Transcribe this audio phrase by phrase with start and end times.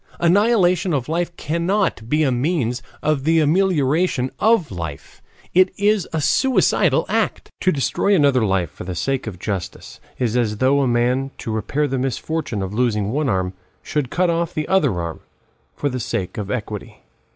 [0.19, 5.21] Annihilation of life cannot be a means of the amelioration of life;
[5.53, 7.51] it is a suicidal act.
[7.59, 11.51] To destroy another life for the sake of justice is as though a man, to
[11.51, 13.53] repair the misfortune of losing one arm,
[13.83, 15.19] should cut off the other arm
[15.75, 17.03] for the sake of equity.